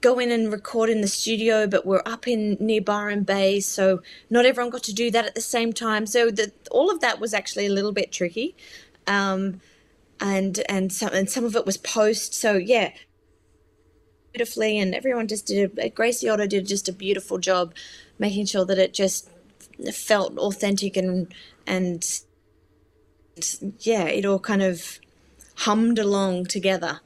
go 0.00 0.18
in 0.18 0.30
and 0.30 0.52
record 0.52 0.90
in 0.90 1.00
the 1.00 1.08
studio. 1.08 1.66
But 1.66 1.86
we're 1.86 2.02
up 2.06 2.26
in 2.28 2.56
near 2.60 2.80
Byron 2.80 3.22
Bay, 3.22 3.60
so 3.60 4.02
not 4.28 4.46
everyone 4.46 4.70
got 4.70 4.82
to 4.84 4.94
do 4.94 5.10
that 5.10 5.24
at 5.24 5.34
the 5.34 5.40
same 5.40 5.72
time. 5.72 6.06
So 6.06 6.30
the, 6.30 6.52
all 6.70 6.90
of 6.90 7.00
that 7.00 7.20
was 7.20 7.34
actually 7.34 7.66
a 7.66 7.72
little 7.72 7.92
bit 7.92 8.12
tricky, 8.12 8.56
um, 9.06 9.60
and 10.20 10.60
and 10.68 10.92
some 10.92 11.12
and 11.12 11.30
some 11.30 11.44
of 11.44 11.56
it 11.56 11.66
was 11.66 11.76
post. 11.76 12.34
So 12.34 12.54
yeah, 12.54 12.92
beautifully, 14.32 14.78
and 14.78 14.94
everyone 14.94 15.28
just 15.28 15.46
did 15.46 15.78
a 15.78 15.88
Gracie 15.88 16.28
Otto 16.28 16.46
did 16.46 16.66
just 16.66 16.88
a 16.88 16.92
beautiful 16.92 17.38
job, 17.38 17.74
making 18.18 18.46
sure 18.46 18.64
that 18.64 18.78
it 18.78 18.94
just 18.94 19.28
felt 19.92 20.36
authentic 20.38 20.96
and 20.96 21.32
and 21.66 22.20
yeah, 23.78 24.04
it 24.04 24.24
all 24.24 24.38
kind 24.38 24.62
of 24.62 24.98
hummed 25.56 25.98
along 25.98 26.46
together. 26.46 27.00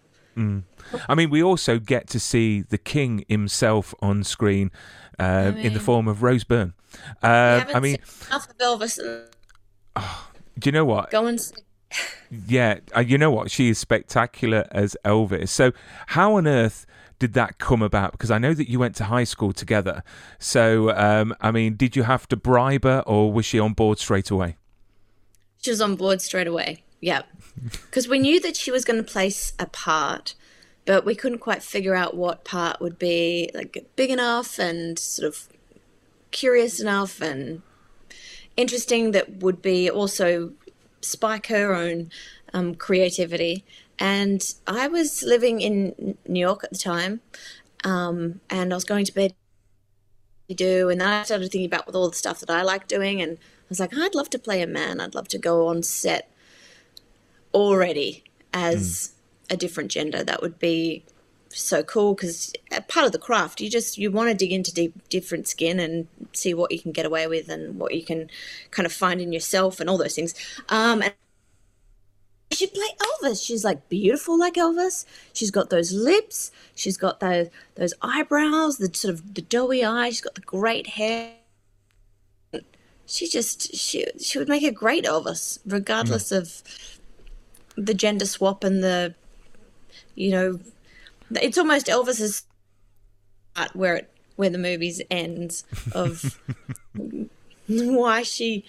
I 1.08 1.14
mean, 1.14 1.30
we 1.30 1.42
also 1.42 1.78
get 1.78 2.08
to 2.08 2.20
see 2.20 2.62
the 2.62 2.78
king 2.78 3.24
himself 3.28 3.94
on 4.00 4.24
screen 4.24 4.70
uh, 5.18 5.52
in 5.56 5.74
the 5.74 5.80
form 5.80 6.08
of 6.08 6.22
Rose 6.22 6.44
Byrne. 6.44 6.74
I 7.22 7.28
Uh, 7.28 7.64
I 7.74 7.80
mean, 7.80 7.96
enough 8.28 8.48
of 8.48 8.58
Elvis. 8.58 8.96
do 10.58 10.68
you 10.68 10.72
know 10.72 10.84
what? 10.84 11.10
Go 11.10 11.26
and 11.26 11.40
see. 11.40 11.54
Yeah, 12.48 12.80
uh, 12.96 13.00
you 13.00 13.18
know 13.18 13.30
what? 13.30 13.50
She 13.50 13.68
is 13.68 13.78
spectacular 13.78 14.66
as 14.72 14.96
Elvis. 15.04 15.48
So, 15.50 15.72
how 16.08 16.36
on 16.36 16.48
earth 16.48 16.86
did 17.18 17.34
that 17.34 17.58
come 17.58 17.82
about? 17.82 18.12
Because 18.12 18.30
I 18.30 18.38
know 18.38 18.54
that 18.54 18.68
you 18.68 18.78
went 18.78 18.96
to 18.96 19.04
high 19.04 19.24
school 19.24 19.52
together. 19.52 20.02
So, 20.38 20.90
um, 20.96 21.34
I 21.40 21.50
mean, 21.50 21.76
did 21.76 21.94
you 21.94 22.02
have 22.02 22.26
to 22.28 22.36
bribe 22.36 22.84
her, 22.84 23.02
or 23.06 23.32
was 23.32 23.46
she 23.46 23.60
on 23.60 23.72
board 23.72 23.98
straight 23.98 24.30
away? 24.30 24.56
She 25.62 25.70
was 25.70 25.80
on 25.80 25.94
board 25.96 26.20
straight 26.20 26.46
away. 26.46 26.82
Yeah, 27.00 27.22
because 27.82 28.08
we 28.08 28.18
knew 28.18 28.40
that 28.40 28.56
she 28.56 28.70
was 28.70 28.84
going 28.84 29.02
to 29.02 29.10
place 29.10 29.52
a 29.58 29.66
part, 29.66 30.34
but 30.86 31.04
we 31.04 31.14
couldn't 31.14 31.38
quite 31.38 31.62
figure 31.62 31.94
out 31.94 32.16
what 32.16 32.44
part 32.44 32.80
would 32.80 32.98
be 32.98 33.50
like 33.54 33.86
big 33.96 34.10
enough 34.10 34.58
and 34.58 34.98
sort 34.98 35.26
of 35.26 35.48
curious 36.30 36.80
enough 36.80 37.20
and 37.20 37.62
interesting 38.56 39.12
that 39.12 39.36
would 39.36 39.62
be 39.62 39.90
also 39.90 40.52
spike 41.00 41.46
her 41.48 41.74
own 41.74 42.10
um, 42.52 42.74
creativity. 42.74 43.64
And 43.98 44.42
I 44.66 44.88
was 44.88 45.22
living 45.22 45.60
in 45.60 46.16
New 46.26 46.40
York 46.40 46.64
at 46.64 46.70
the 46.70 46.78
time, 46.78 47.20
um, 47.84 48.40
and 48.50 48.72
I 48.72 48.76
was 48.76 48.84
going 48.84 49.04
to 49.04 49.14
bed 49.14 49.34
to 50.48 50.54
do, 50.54 50.88
and 50.88 51.00
then 51.00 51.08
I 51.08 51.22
started 51.22 51.50
thinking 51.50 51.66
about 51.66 51.86
with 51.86 51.94
all 51.94 52.08
the 52.08 52.16
stuff 52.16 52.40
that 52.40 52.50
I 52.50 52.62
like 52.62 52.88
doing, 52.88 53.22
and 53.22 53.38
I 53.38 53.66
was 53.68 53.80
like, 53.80 53.96
I'd 53.96 54.14
love 54.14 54.30
to 54.30 54.38
play 54.38 54.62
a 54.62 54.66
man. 54.66 55.00
I'd 55.00 55.14
love 55.14 55.28
to 55.28 55.38
go 55.38 55.68
on 55.68 55.82
set 55.82 56.30
already 57.52 58.24
as 58.52 59.13
a 59.50 59.56
different 59.56 59.90
gender. 59.90 60.22
That 60.22 60.42
would 60.42 60.58
be 60.58 61.04
so 61.56 61.82
cool 61.82 62.14
because 62.14 62.52
part 62.88 63.06
of 63.06 63.12
the 63.12 63.18
craft 63.18 63.60
you 63.60 63.70
just 63.70 63.96
you 63.96 64.10
want 64.10 64.28
to 64.28 64.34
dig 64.34 64.52
into 64.52 64.74
deep 64.74 65.08
different 65.08 65.46
skin 65.46 65.78
and 65.78 66.08
see 66.32 66.52
what 66.52 66.72
you 66.72 66.80
can 66.80 66.92
get 66.92 67.06
away 67.06 67.26
with 67.26 67.48
and 67.48 67.78
what 67.78 67.94
you 67.94 68.04
can 68.04 68.28
kind 68.70 68.86
of 68.86 68.92
find 68.92 69.20
in 69.20 69.32
yourself 69.32 69.80
and 69.80 69.88
all 69.88 69.98
those 69.98 70.14
things. 70.14 70.34
Um 70.68 71.02
and 71.02 71.14
she 72.50 72.66
play 72.66 72.86
elvis. 73.00 73.44
She's 73.44 73.64
like 73.64 73.88
beautiful 73.88 74.38
like 74.38 74.54
elvis. 74.54 75.04
She's 75.32 75.50
got 75.50 75.70
those 75.70 75.92
lips. 75.92 76.50
She's 76.74 76.96
got 76.96 77.20
those 77.20 77.48
those 77.76 77.94
eyebrows 78.02 78.78
the 78.78 78.92
sort 78.92 79.14
of 79.14 79.34
the 79.34 79.42
doughy 79.42 79.84
eyes. 79.84 80.14
She's 80.14 80.20
got 80.20 80.34
the 80.34 80.40
great 80.40 80.88
hair. 80.88 81.34
She 83.06 83.28
just 83.28 83.74
she 83.74 84.06
she 84.20 84.38
would 84.38 84.48
make 84.48 84.62
a 84.62 84.72
great 84.72 85.04
elvis 85.04 85.58
regardless 85.66 86.32
of 86.32 86.62
the 87.76 87.94
gender 87.94 88.26
swap 88.26 88.64
and 88.64 88.82
the 88.82 89.14
you 90.14 90.30
know 90.30 90.60
it's 91.30 91.58
almost 91.58 91.86
Elvis's 91.86 92.44
part 93.54 93.74
where 93.74 93.96
it 93.96 94.10
where 94.36 94.50
the 94.50 94.58
movies 94.58 95.00
ends 95.10 95.64
of 95.92 96.40
why 97.66 98.22
she 98.22 98.64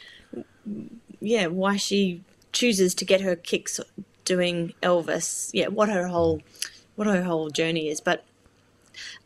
yeah 1.20 1.48
why 1.48 1.75
she 1.75 2.22
chooses 2.52 2.94
to 2.96 3.06
get 3.06 3.22
her 3.22 3.36
kicks 3.36 3.80
doing 4.24 4.74
Elvis. 4.82 5.50
Yeah 5.54 5.68
what 5.68 5.90
her 5.90 6.08
whole 6.08 6.42
what 6.96 7.08
her 7.08 7.24
whole 7.24 7.50
journey 7.50 7.90
is. 7.90 8.02
But 8.02 8.24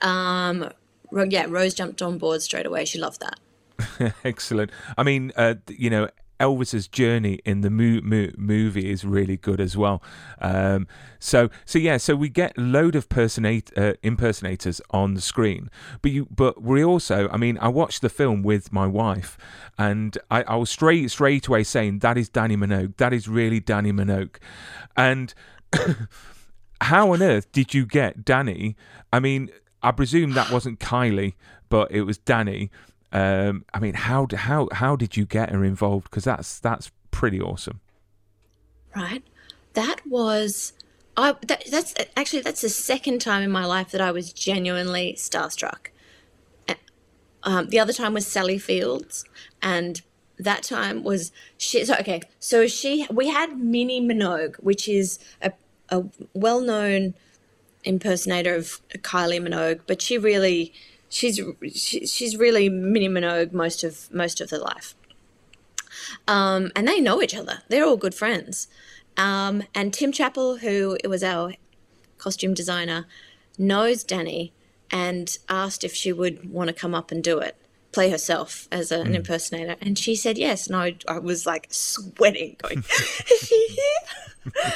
um 0.02 0.72
yeah 1.12 1.46
Rose 1.50 1.74
jumped 1.74 2.02
on 2.02 2.18
board 2.18 2.42
straight 2.42 2.66
away. 2.66 2.86
She 2.86 3.00
loved 3.00 3.22
that. 3.22 4.14
Excellent. 4.24 4.72
I 4.98 5.04
mean 5.04 5.32
uh, 5.36 5.56
you 5.68 5.90
know 5.90 6.10
Elvis's 6.40 6.88
journey 6.88 7.40
in 7.46 7.62
the 7.62 7.70
mo- 7.70 8.02
mo- 8.04 8.32
movie 8.38 8.90
is 8.90 9.04
really 9.04 9.38
good 9.38 9.60
as 9.60 9.76
well. 9.76 10.02
Um, 10.42 10.88
so 11.20 11.50
so 11.66 11.80
yeah, 11.80 11.98
so 11.98 12.16
we 12.16 12.30
get 12.30 12.58
load 12.58 12.96
of 12.96 13.10
personate, 13.10 13.72
uh, 13.78 13.94
impersonators 14.04 14.82
on 14.92 15.14
the 15.14 15.22
screen, 15.22 15.70
but 16.02 16.12
you 16.12 16.28
but 16.30 16.62
we 16.62 16.84
also, 16.84 17.30
I 17.30 17.38
mean, 17.38 17.58
I 17.60 17.68
watched 17.68 18.02
the 18.02 18.10
film 18.10 18.44
with 18.44 18.72
my 18.72 18.88
wife, 18.88 19.38
and 19.78 20.18
I, 20.32 20.44
I 20.44 20.56
was 20.56 20.70
straight 20.70 21.12
straight 21.12 21.48
away 21.48 21.64
saying 21.64 22.00
that 22.00 22.18
is 22.18 22.30
Dannii 22.30 22.58
Minogue, 22.58 22.98
that 22.98 23.14
is 23.14 23.28
really 23.28 23.60
Dannii 23.62 23.94
Minogue, 23.94 24.38
and 24.96 25.34
how 26.82 27.12
on 27.14 27.22
earth 27.22 27.52
did 27.52 27.74
you 27.74 27.86
get 27.86 28.24
Dannii? 28.26 28.76
I 29.12 29.20
mean, 29.20 29.50
I 29.82 29.92
presume 29.92 30.34
that 30.34 30.52
wasn't 30.52 30.80
Kylie, 30.80 31.34
but 31.70 31.92
it 31.92 32.04
was 32.04 32.18
Dannii. 32.20 32.70
Um, 33.12 33.66
I 33.74 33.80
mean, 33.80 33.96
how 33.96 34.28
how 34.36 34.70
how 34.72 34.96
did 34.96 35.18
you 35.18 35.26
get 35.26 35.50
her 35.50 35.64
involved? 35.64 36.10
Because 36.10 36.24
that's 36.24 36.60
that's 36.60 36.92
pretty 37.12 37.42
awesome. 37.42 37.80
Right, 38.96 39.24
that 39.74 40.02
was 40.06 40.74
I. 41.18 41.36
That, 41.48 41.66
that's 41.72 41.94
actually 42.16 42.42
that's 42.42 42.62
the 42.62 42.70
second 42.70 43.20
time 43.20 43.44
in 43.44 43.52
my 43.52 43.66
life 43.66 43.92
that 43.92 44.02
I 44.02 44.12
was 44.12 44.32
genuinely 44.32 45.16
starstruck. 45.18 45.88
Um, 47.44 47.70
the 47.70 47.80
other 47.80 47.94
time 47.94 48.14
was 48.14 48.28
Sally 48.28 48.58
Fields, 48.58 49.26
and 49.62 50.02
that 50.38 50.64
time 50.64 51.04
was 51.04 51.32
she. 51.58 51.86
So 51.86 51.96
okay, 51.96 52.22
so 52.40 52.68
she 52.68 53.08
we 53.10 53.30
had 53.30 53.58
Minnie 53.58 54.02
Minogue, 54.02 54.56
which 54.58 54.88
is 54.88 55.20
a 55.42 55.54
a 55.90 56.06
well 56.34 56.62
known 56.62 57.14
impersonator 57.84 58.56
of 58.56 58.82
Kylie 58.90 59.42
Minogue, 59.42 59.82
but 59.88 60.02
she 60.02 60.18
really 60.18 60.74
she's 61.10 61.42
she, 61.76 62.06
she's 62.06 62.38
really 62.38 62.70
Minnie 62.70 63.10
Minogue 63.10 63.52
most 63.52 63.84
of 63.84 64.12
most 64.14 64.40
of 64.40 64.52
her 64.52 64.60
life. 64.60 64.96
Um, 66.28 66.72
and 66.76 66.88
they 66.88 67.02
know 67.02 67.22
each 67.22 67.36
other. 67.36 67.64
They're 67.68 67.86
all 67.86 67.98
good 67.98 68.16
friends. 68.16 68.68
Um, 69.18 69.64
and 69.76 69.94
Tim 69.94 70.12
Chappel, 70.12 70.60
who 70.60 70.98
it 71.04 71.08
was 71.08 71.24
our 71.24 71.54
costume 72.18 72.54
designer, 72.54 73.06
knows 73.58 74.04
Dannii 74.04 74.52
and 74.92 75.38
asked 75.50 75.84
if 75.84 75.94
she 75.94 76.14
would 76.14 76.52
want 76.52 76.70
to 76.70 76.74
come 76.74 76.96
up 76.96 77.12
and 77.12 77.24
do 77.24 77.40
it, 77.40 77.56
play 77.92 78.10
herself 78.10 78.68
as 78.72 78.92
a, 78.92 79.00
mm. 79.00 79.06
an 79.08 79.16
impersonator. 79.16 79.76
And 79.82 79.98
she 79.98 80.16
said 80.16 80.38
yes. 80.38 80.68
And 80.68 80.76
I, 80.76 80.96
I 81.08 81.20
was 81.20 81.46
like 81.46 81.68
sweating, 81.70 82.56
going, 82.62 82.80
Is 82.80 83.40
she 83.48 83.68
here? 83.68 84.74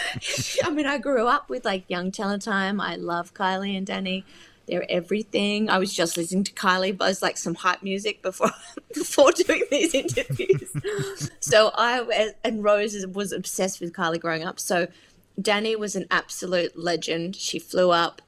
I 0.63 0.69
mean, 0.69 0.85
I 0.85 0.97
grew 0.97 1.27
up 1.27 1.49
with 1.49 1.65
like 1.65 1.85
Young 1.87 2.11
Talent 2.11 2.43
Time. 2.43 2.81
I 2.81 2.95
love 2.95 3.33
Kylie 3.33 3.77
and 3.77 3.87
Dannii. 3.87 4.23
They're 4.67 4.89
everything. 4.89 5.69
I 5.69 5.77
was 5.77 5.93
just 5.93 6.15
listening 6.15 6.45
to 6.45 6.53
Kylie 6.53 6.97
Buzz 6.97 7.21
like 7.21 7.37
some 7.37 7.55
hype 7.55 7.83
music 7.83 8.21
before 8.21 8.51
before 8.93 9.31
doing 9.31 9.63
these 9.69 9.93
interviews. 9.93 10.71
so 11.39 11.71
I 11.75 12.33
and 12.43 12.63
Rose 12.63 13.05
was 13.07 13.31
obsessed 13.31 13.81
with 13.81 13.93
Kylie 13.93 14.19
growing 14.19 14.43
up. 14.43 14.59
So 14.59 14.87
Dannii 15.39 15.77
was 15.77 15.95
an 15.95 16.05
absolute 16.11 16.77
legend. 16.77 17.35
She 17.35 17.59
flew 17.59 17.91
up 17.91 18.21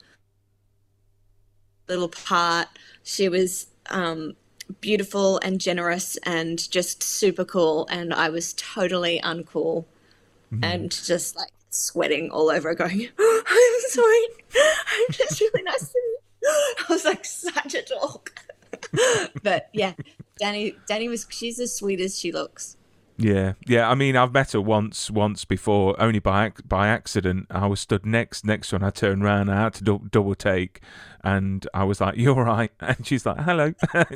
little 1.88 2.10
part. 2.10 2.68
She 3.04 3.30
was 3.30 3.68
um, 3.90 4.36
beautiful 4.82 5.40
and 5.44 5.60
generous 5.62 6.18
and 6.24 6.70
just 6.72 7.04
super 7.04 7.46
cool. 7.46 7.88
And 7.90 8.14
I 8.14 8.30
was 8.30 8.54
totally 8.54 9.22
uncool 9.24 9.86
mm-hmm. 10.52 10.64
and 10.64 10.92
just 10.92 11.36
like 11.36 11.52
sweating 11.70 12.32
all 12.32 12.50
over, 12.50 12.74
going, 12.74 13.10
oh, 13.20 13.44
"I'm 13.48 13.90
sorry, 13.90 14.28
I'm 14.88 15.12
just 15.12 15.40
really 15.40 15.64
nice 15.64 15.90
to 15.90 16.15
I 16.80 16.86
was 16.90 17.06
like 17.06 17.26
such 17.26 17.76
a 17.76 17.82
dork. 17.84 18.34
but 19.44 19.70
yeah, 19.74 19.94
Dannii, 20.42 20.76
Dannii 20.90 21.10
was 21.10 21.26
she's 21.30 21.60
as 21.60 21.74
sweet 21.74 22.00
as 22.00 22.20
she 22.20 22.32
looks. 22.32 22.78
Yeah, 23.18 23.54
yeah. 23.66 23.90
I 23.90 23.96
mean, 23.96 24.18
I've 24.18 24.34
met 24.34 24.52
her 24.52 24.62
once, 24.62 25.10
once 25.10 25.46
before, 25.46 26.00
only 26.02 26.20
by 26.20 26.52
by 26.68 26.88
accident. 26.88 27.48
I 27.50 27.66
was 27.68 27.80
stood 27.80 28.06
next 28.06 28.46
next 28.46 28.70
to 28.70 28.76
her, 28.76 28.78
and 28.78 28.86
I 28.86 28.90
turned 28.90 29.24
around. 29.24 29.50
I 29.50 29.62
had 29.62 29.74
to 29.76 29.84
do, 29.84 30.02
double 30.12 30.36
take, 30.36 30.82
and 31.24 31.66
I 31.74 31.86
was 31.86 32.02
like, 32.02 32.18
"You're 32.18 32.44
right," 32.44 32.72
and 32.82 33.08
she's 33.08 33.26
like, 33.26 33.40
"Hello." 33.40 33.74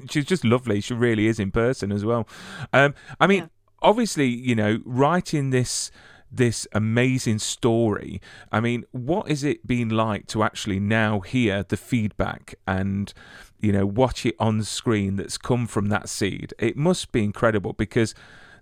she's 0.09 0.25
just 0.25 0.43
lovely. 0.43 0.81
She 0.81 0.93
really 0.93 1.27
is 1.27 1.39
in 1.39 1.51
person 1.51 1.93
as 1.93 2.03
well. 2.03 2.27
Um, 2.73 2.93
I 3.21 3.27
mean, 3.27 3.43
yeah. 3.43 3.47
obviously, 3.81 4.27
you 4.27 4.55
know, 4.55 4.79
writing 4.83 5.51
this 5.51 5.91
this 6.31 6.67
amazing 6.73 7.39
story. 7.39 8.21
I 8.51 8.59
mean, 8.59 8.85
what 8.91 9.29
is 9.29 9.43
it 9.43 9.65
been 9.65 9.89
like 9.89 10.27
to 10.27 10.43
actually 10.43 10.79
now 10.79 11.21
hear 11.21 11.63
the 11.63 11.77
feedback 11.77 12.55
and 12.67 13.13
you 13.59 13.71
know 13.71 13.85
watch 13.85 14.25
it 14.25 14.35
on 14.39 14.63
screen 14.63 15.15
that's 15.15 15.37
come 15.37 15.67
from 15.67 15.89
that 15.89 16.09
seed? 16.09 16.53
It 16.59 16.77
must 16.77 17.11
be 17.11 17.23
incredible 17.23 17.73
because 17.73 18.13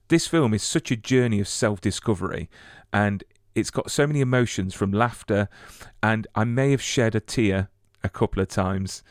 this 0.07 0.27
film 0.27 0.53
is 0.53 0.63
such 0.63 0.91
a 0.91 0.95
journey 0.95 1.39
of 1.39 1.47
self-discovery 1.47 2.49
and 2.93 3.23
it's 3.55 3.71
got 3.71 3.91
so 3.91 4.07
many 4.07 4.21
emotions 4.21 4.73
from 4.73 4.91
laughter 4.91 5.49
and 6.01 6.27
I 6.35 6.43
may 6.43 6.71
have 6.71 6.81
shed 6.81 7.15
a 7.15 7.19
tear 7.19 7.69
a 8.03 8.09
couple 8.09 8.41
of 8.41 8.47
times 8.47 9.03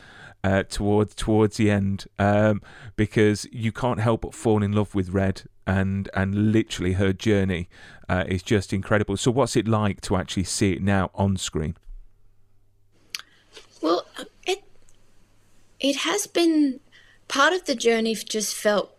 uh, 0.44 0.62
towards 0.62 1.14
towards 1.14 1.56
the 1.56 1.70
end 1.70 2.06
um, 2.18 2.62
because 2.94 3.46
you 3.52 3.72
can't 3.72 4.00
help 4.00 4.22
but 4.22 4.34
fall 4.34 4.62
in 4.62 4.72
love 4.72 4.94
with 4.94 5.10
Red 5.10 5.42
and 5.66 6.08
and 6.14 6.52
literally 6.52 6.92
her 6.92 7.12
journey 7.12 7.68
uh, 8.08 8.24
is 8.26 8.42
just 8.42 8.72
incredible. 8.72 9.16
So 9.16 9.30
what's 9.30 9.56
it 9.56 9.66
like 9.66 10.00
to 10.02 10.16
actually 10.16 10.44
see 10.44 10.72
it 10.72 10.82
now 10.82 11.10
on 11.14 11.36
screen? 11.36 11.76
Well, 13.80 14.06
it 14.44 14.64
it 15.80 15.96
has 15.96 16.26
been 16.26 16.80
part 17.28 17.52
of 17.52 17.64
the 17.64 17.74
journey. 17.74 18.14
Just 18.14 18.54
felt 18.54 18.96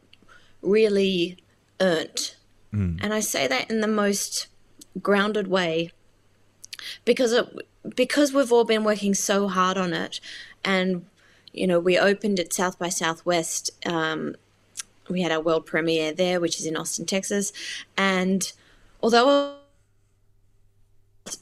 really 0.62 1.38
earned, 1.80 2.36
mm. 2.74 3.00
and 3.02 3.14
I 3.14 3.20
say 3.20 3.48
that 3.48 3.70
in 3.70 3.82
the 3.82 3.88
most 3.88 4.48
grounded 5.02 5.48
way 5.48 5.92
because 7.06 7.32
it, 7.32 7.46
because 7.96 8.34
we've 8.34 8.52
all 8.52 8.64
been 8.64 8.84
working 8.84 9.14
so 9.14 9.48
hard 9.48 9.78
on 9.78 9.94
it 9.94 10.20
and 10.64 11.06
you 11.58 11.68
know, 11.68 11.80
we 11.80 11.98
opened 11.98 12.40
at 12.40 12.54
South 12.54 12.78
by 12.78 12.90
Southwest. 12.90 13.72
Um, 13.86 14.36
we 15.10 15.22
had 15.22 15.32
our 15.32 15.42
world 15.42 15.66
premiere 15.66 16.14
there, 16.14 16.40
which 16.40 16.60
is 16.60 16.66
in 16.66 16.78
Austin, 16.78 17.06
Texas. 17.06 17.54
And 17.98 18.52
although 19.02 19.56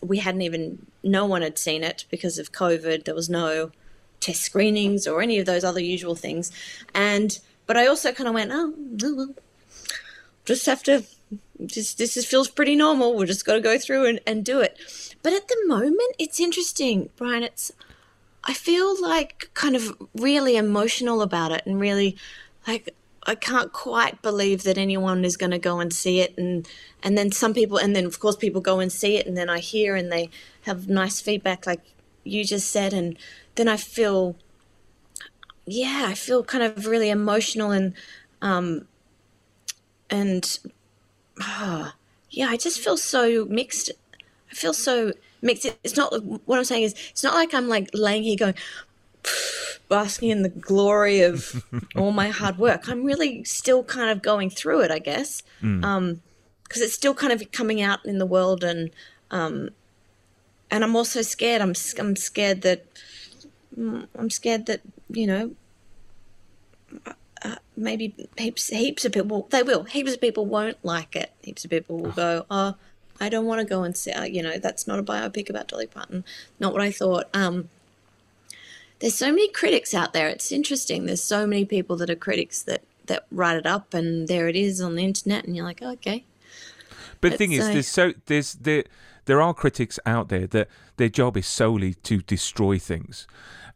we 0.02 0.20
hadn't 0.20 0.42
even, 0.42 0.86
no 1.04 1.26
one 1.26 1.42
had 1.42 1.58
seen 1.58 1.84
it 1.84 2.06
because 2.10 2.38
of 2.40 2.52
COVID, 2.52 3.06
there 3.06 3.16
was 3.16 3.30
no 3.30 3.72
test 4.20 4.42
screenings 4.42 5.08
or 5.08 5.22
any 5.22 5.40
of 5.40 5.46
those 5.46 5.64
other 5.64 5.80
usual 5.80 6.16
things. 6.16 6.52
And, 6.94 7.38
but 7.68 7.78
I 7.78 7.88
also 7.88 8.12
kind 8.12 8.28
of 8.28 8.34
went, 8.34 8.52
oh, 8.54 9.34
just 10.46 10.66
have 10.66 10.84
to, 10.84 11.04
just, 11.66 11.98
this 11.98 12.18
is, 12.18 12.26
feels 12.26 12.50
pretty 12.50 12.76
normal. 12.76 13.16
We're 13.16 13.26
just 13.26 13.46
got 13.46 13.54
to 13.54 13.62
go 13.62 13.78
through 13.78 14.06
and, 14.06 14.20
and 14.26 14.44
do 14.44 14.60
it. 14.60 14.78
But 15.24 15.34
at 15.34 15.48
the 15.48 15.58
moment, 15.66 16.16
it's 16.20 16.40
interesting, 16.40 17.10
Brian. 17.16 17.44
It's, 17.44 17.72
I 18.44 18.54
feel 18.54 19.02
like 19.02 19.50
kind 19.54 19.76
of 19.76 19.96
really 20.14 20.56
emotional 20.56 21.22
about 21.22 21.52
it 21.52 21.64
and 21.66 21.80
really 21.80 22.16
like 22.68 22.94
I 23.26 23.36
can't 23.36 23.74
quite 23.74 24.22
believe 24.22 24.64
that 24.64 24.78
anyone 24.78 25.26
is 25.26 25.38
going 25.38 25.52
to 25.52 25.60
go 25.60 25.80
and 25.80 25.92
see 25.92 26.20
it 26.20 26.38
and 26.38 26.68
and 27.02 27.18
then 27.18 27.32
some 27.32 27.54
people 27.54 27.78
and 27.78 27.96
then 27.96 28.06
of 28.06 28.20
course 28.20 28.36
people 28.36 28.62
go 28.62 28.80
and 28.80 28.92
see 28.92 29.18
it 29.18 29.26
and 29.26 29.36
then 29.36 29.50
I 29.50 29.60
hear 29.60 29.96
and 29.96 30.12
they 30.12 30.30
have 30.64 30.88
nice 30.88 31.20
feedback 31.20 31.66
like 31.66 31.82
you 32.24 32.44
just 32.44 32.70
said 32.70 32.94
and 32.94 33.18
then 33.56 33.68
I 33.68 33.78
feel 33.78 34.36
yeah 35.66 36.06
I 36.08 36.14
feel 36.14 36.44
kind 36.44 36.64
of 36.64 36.86
really 36.86 37.10
emotional 37.10 37.72
and 37.72 37.94
um 38.42 38.88
and 40.10 40.60
uh, 41.44 41.92
yeah 42.30 42.48
I 42.48 42.58
just 42.58 42.80
feel 42.80 42.98
so 42.98 43.46
mixed 43.46 43.92
I 44.52 44.54
feel 44.54 44.74
so 44.74 45.14
mixed. 45.42 45.66
it's 45.84 45.96
not 45.96 46.12
what 46.46 46.58
i'm 46.58 46.64
saying 46.64 46.84
is 46.84 46.96
it's 47.10 47.24
not 47.24 47.36
like 47.36 47.54
i'm 47.54 47.68
like 47.68 47.90
laying 47.94 48.24
here 48.24 48.36
going 48.36 48.56
basking 49.88 50.30
in 50.30 50.42
the 50.42 50.50
glory 50.50 51.22
of 51.22 51.64
all 51.96 52.12
my 52.12 52.30
hard 52.30 52.58
work 52.58 52.88
i'm 52.90 53.04
really 53.04 53.44
still 53.44 53.84
kind 53.84 54.10
of 54.10 54.22
going 54.22 54.50
through 54.50 54.82
it 54.82 54.92
i 54.92 55.00
guess 55.00 55.44
mm. 55.62 55.84
um 55.84 56.22
because 56.64 56.82
it's 56.82 56.94
still 56.94 57.14
kind 57.14 57.32
of 57.32 57.52
coming 57.52 57.82
out 57.82 58.06
in 58.06 58.18
the 58.18 58.26
world 58.26 58.64
and 58.64 58.90
um 59.32 59.70
and 60.72 60.84
i'm 60.84 60.96
also 60.96 61.22
scared 61.22 61.62
i'm 61.62 61.74
i'm 62.00 62.16
scared 62.16 62.62
that 62.62 62.86
mm, 63.78 64.08
i'm 64.18 64.30
scared 64.30 64.66
that 64.66 64.82
you 65.10 65.28
know 65.28 65.52
uh, 67.44 67.56
maybe 67.78 68.16
heaps 68.38 68.70
heaps 68.70 69.06
of 69.06 69.12
people 69.12 69.48
they 69.52 69.62
will 69.62 69.84
heaps 69.84 70.14
of 70.14 70.22
people 70.22 70.46
won't 70.46 70.78
like 70.84 71.16
it 71.16 71.32
heaps 71.42 71.64
of 71.64 71.72
people 71.72 72.00
will 72.00 72.12
go 72.12 72.46
oh 72.50 72.76
I 73.20 73.30
don't 73.30 73.46
want 73.46 73.60
to 73.60 73.66
go 73.66 73.84
and 73.84 73.96
say, 73.96 74.28
you 74.28 74.44
know, 74.44 74.58
that's 74.58 74.88
not 74.88 75.00
a 75.00 75.04
biopic 75.04 75.50
about 75.50 75.68
Dolly 75.68 75.88
Parton. 75.88 76.26
Not 76.60 76.74
what 76.74 76.82
I 76.82 76.92
thought. 76.92 77.30
Um, 77.34 77.70
there's 79.00 79.16
so 79.16 79.28
many 79.28 79.50
critics 79.50 79.94
out 79.94 80.14
there. 80.14 80.28
It's 80.28 80.52
interesting. 80.52 81.06
There's 81.06 81.24
so 81.24 81.46
many 81.46 81.66
people 81.66 81.96
that 81.98 82.10
are 82.10 82.16
critics 82.16 82.62
that 82.64 82.84
that 83.08 83.26
write 83.32 83.58
it 83.58 83.66
up, 83.66 83.94
and 83.94 84.28
there 84.28 84.48
it 84.48 84.56
is 84.56 84.82
on 84.82 84.96
the 84.96 85.04
internet, 85.04 85.46
and 85.46 85.56
you're 85.56 85.66
like, 85.66 85.80
oh, 85.82 85.92
okay. 85.92 86.26
But 87.22 87.32
the 87.32 87.38
thing 87.38 87.52
is, 87.52 87.68
there's 87.68 87.88
so 87.88 88.14
there's 88.26 88.54
there 88.54 88.84
there 89.26 89.42
are 89.42 89.54
critics 89.54 90.00
out 90.06 90.30
there 90.30 90.48
that 90.48 90.68
their 90.98 91.10
job 91.10 91.38
is 91.38 91.48
solely 91.48 91.94
to 91.96 92.22
destroy 92.22 92.80
things, 92.80 93.28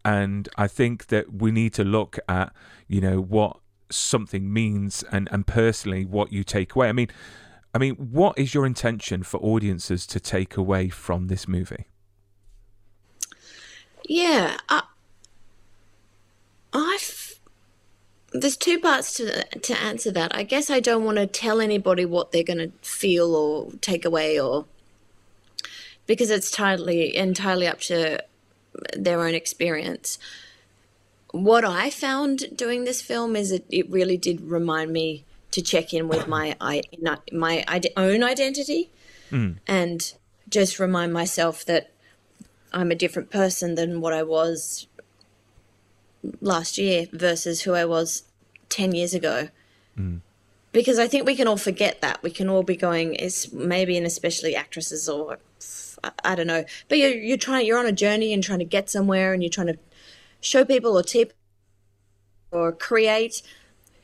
and 0.06 0.48
I 0.58 0.68
think 0.68 1.08
that 1.08 1.34
we 1.34 1.52
need 1.52 1.74
to 1.74 1.84
look 1.84 2.18
at 2.28 2.54
you 2.88 3.02
know 3.02 3.22
what 3.22 3.58
something 3.90 4.52
means 4.52 5.04
and 5.12 5.28
and 5.32 5.46
personally 5.46 6.06
what 6.06 6.32
you 6.32 6.44
take 6.44 6.76
away. 6.76 6.90
I 6.90 6.94
mean, 6.94 7.10
I 7.74 7.78
mean, 7.78 7.96
what 7.96 8.38
is 8.38 8.54
your 8.54 8.66
intention 8.66 9.24
for 9.24 9.40
audiences 9.40 10.08
to 10.08 10.20
take 10.20 10.58
away 10.58 10.90
from 10.90 11.28
this 11.28 11.48
movie? 11.48 11.86
Yeah, 14.06 14.58
I, 14.70 14.84
I've 16.74 17.40
there's 18.32 18.58
two 18.58 18.80
parts 18.80 19.14
to 19.14 19.44
to 19.44 19.80
answer 19.80 20.12
that. 20.12 20.36
I 20.36 20.44
guess 20.44 20.70
I 20.70 20.80
don't 20.80 21.04
want 21.04 21.18
to 21.18 21.28
tell 21.28 21.60
anybody 21.60 22.06
what 22.06 22.32
they're 22.32 22.44
going 22.44 22.60
to 22.60 22.72
feel 22.82 23.36
or 23.36 23.72
take 23.82 24.06
away, 24.06 24.40
or 24.40 24.66
because 26.06 26.30
it's 26.30 26.50
entirely 26.52 27.16
entirely 27.16 27.68
up 27.68 27.80
to 27.82 28.24
their 28.96 29.22
own 29.22 29.34
experience. 29.34 30.20
What 31.32 31.64
I 31.64 31.90
found 31.90 32.56
doing 32.56 32.86
this 32.86 33.02
film 33.02 33.36
is 33.36 33.52
it, 33.52 33.66
it 33.70 33.90
really 33.90 34.18
did 34.18 34.42
remind 34.42 34.92
me 34.92 35.26
to 35.52 35.62
check 35.62 35.94
in 35.94 36.08
with 36.08 36.28
my 36.28 36.56
I 36.62 36.84
my 37.32 37.66
own 37.98 38.24
identity 38.24 38.92
mm. 39.32 39.58
and 39.68 40.14
just 40.48 40.80
remind 40.80 41.14
myself 41.14 41.66
that 41.66 41.92
I'm 42.72 42.92
a 42.92 42.96
different 42.96 43.32
person 43.32 43.76
than 43.76 44.02
what 44.02 44.14
I 44.14 44.24
was 44.24 44.88
last 46.42 46.78
year 46.78 47.08
versus 47.12 47.62
who 47.62 47.74
I 47.74 47.86
was 47.86 48.24
10 48.70 48.94
years 48.94 49.14
ago. 49.14 49.50
Because 50.72 51.00
I 51.00 51.08
think 51.08 51.26
we 51.26 51.36
can 51.36 51.48
all 51.48 51.58
forget 51.58 52.02
that. 52.02 52.22
We 52.22 52.30
can 52.32 52.48
all 52.48 52.64
be 52.64 52.76
going, 52.76 53.16
it's 53.16 53.52
maybe, 53.52 53.98
and 53.98 54.06
especially 54.06 54.56
actresses 54.56 55.10
or 55.10 55.40
I- 56.04 56.12
I 56.24 56.36
don't 56.36 56.48
know. 56.48 56.64
But 56.88 57.00
you're, 57.00 57.12
you're 57.12 57.38
trying, 57.38 57.66
you're 57.66 57.80
on 57.80 57.86
a 57.86 57.92
journey 57.92 58.34
and 58.34 58.44
trying 58.44 58.60
to 58.60 58.66
get 58.66 58.90
somewhere 58.90 59.34
and 59.34 59.42
you're 59.44 59.50
trying 59.50 59.68
to 59.68 59.78
show 60.42 60.64
people 60.64 60.98
or 60.98 61.04
tip 61.04 61.34
or 62.52 62.72
create 62.72 63.42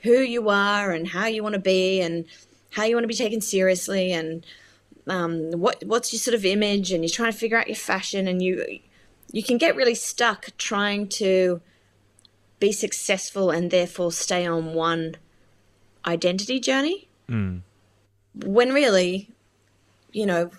who 0.02 0.20
you 0.20 0.50
are 0.50 0.92
and 0.92 1.08
how 1.10 1.28
you 1.28 1.42
want 1.44 1.54
to 1.54 1.62
be 1.62 2.02
and 2.02 2.26
how 2.72 2.84
you 2.84 2.96
want 2.96 3.04
to 3.04 3.08
be 3.08 3.14
taken 3.16 3.42
seriously 3.42 4.12
and 4.12 4.46
um, 5.08 5.52
what 5.52 5.84
what's 5.86 6.12
your 6.12 6.20
sort 6.20 6.36
of 6.36 6.46
image 6.46 6.92
and 6.92 7.04
you're 7.04 7.10
trying 7.10 7.32
to 7.32 7.38
figure 7.38 7.58
out 7.58 7.68
your 7.68 7.76
fashion 7.76 8.28
and 8.28 8.42
you 8.42 8.80
you 9.32 9.44
can 9.44 9.58
get 9.58 9.76
really 9.76 9.96
stuck 9.96 10.50
trying 10.58 11.08
to 11.08 11.62
be 12.66 12.72
successful 12.72 13.52
and 13.52 13.70
therefore 13.70 14.12
stay 14.12 14.44
on 14.46 14.74
one 14.74 15.16
identity 16.08 16.60
journey? 16.60 17.08
Hmm. 17.30 17.58
When 18.34 18.74
really 18.74 19.30
you 20.12 20.26
know 20.26 20.50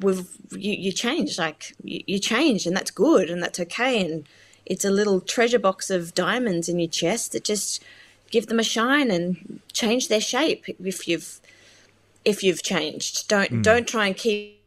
we've 0.00 0.26
you, 0.50 0.72
you 0.72 0.92
change 0.92 1.38
like 1.38 1.74
you, 1.82 2.00
you 2.12 2.18
change 2.18 2.66
and 2.66 2.76
that's 2.76 2.90
good 2.90 3.30
and 3.30 3.40
that's 3.42 3.60
okay 3.60 3.94
and 4.04 4.26
it's 4.66 4.84
a 4.84 4.90
little 4.90 5.20
treasure 5.20 5.58
box 5.58 5.90
of 5.90 6.14
diamonds 6.14 6.68
in 6.68 6.78
your 6.78 6.94
chest 7.02 7.32
that 7.32 7.44
just 7.44 7.82
give 8.30 8.46
them 8.46 8.58
a 8.58 8.68
shine 8.76 9.10
and 9.10 9.60
change 9.72 10.08
their 10.08 10.26
shape 10.34 10.64
if 10.92 11.06
you've 11.06 11.40
if 12.24 12.42
you've 12.42 12.62
changed. 12.62 13.28
Don't 13.28 13.50
hmm. 13.50 13.62
don't 13.62 13.88
try 13.94 14.08
and 14.08 14.16
keep 14.16 14.60